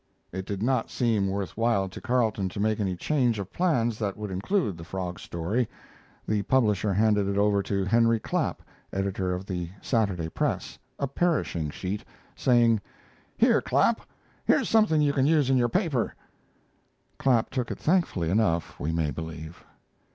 It 0.31 0.47
did 0.47 0.63
not 0.63 0.89
seem 0.89 1.27
worth 1.27 1.55
while 1.55 1.87
to 1.87 2.01
Carleton 2.01 2.49
to 2.49 2.59
make 2.59 2.79
any 2.79 2.95
change 2.95 3.37
of 3.37 3.53
plans 3.53 3.99
that 3.99 4.17
would 4.17 4.31
include 4.31 4.75
the 4.75 4.83
frog 4.83 5.19
story. 5.19 5.69
The 6.27 6.41
publisher 6.41 6.91
handed 6.91 7.27
it 7.27 7.37
over 7.37 7.61
to 7.61 7.85
Henry 7.85 8.19
Clapp, 8.19 8.63
editor 8.91 9.31
of 9.35 9.45
the 9.45 9.69
Saturday 9.79 10.27
Press, 10.29 10.79
a 10.97 11.07
perishing 11.07 11.69
sheet, 11.69 12.03
saying: 12.35 12.81
"Here, 13.37 13.61
Clapp, 13.61 14.01
here's 14.43 14.69
something 14.69 15.03
you 15.03 15.13
can 15.13 15.27
use 15.27 15.51
in 15.51 15.57
your 15.57 15.69
paper." 15.69 16.15
Clapp 17.19 17.51
took 17.51 17.69
it 17.69 17.77
thankfully 17.77 18.31
enough, 18.31 18.79
we 18.79 18.91
may 18.91 19.11
believe. 19.11 19.63